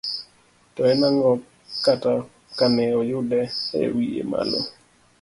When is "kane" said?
2.57-2.85